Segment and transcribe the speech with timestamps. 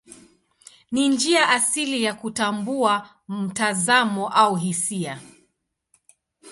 [0.91, 5.21] Ni njia asili ya kutambua mtazamo au hisia.